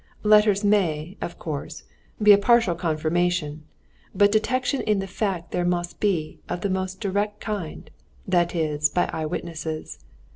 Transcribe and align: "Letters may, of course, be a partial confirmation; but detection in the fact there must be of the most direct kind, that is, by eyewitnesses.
"Letters 0.23 0.63
may, 0.63 1.15
of 1.21 1.37
course, 1.37 1.83
be 2.19 2.31
a 2.31 2.37
partial 2.39 2.73
confirmation; 2.73 3.65
but 4.15 4.31
detection 4.31 4.81
in 4.81 4.97
the 4.97 5.05
fact 5.05 5.51
there 5.51 5.63
must 5.63 5.99
be 5.99 6.39
of 6.49 6.61
the 6.61 6.71
most 6.71 6.99
direct 6.99 7.39
kind, 7.39 7.87
that 8.27 8.55
is, 8.55 8.89
by 8.89 9.11
eyewitnesses. 9.13 9.99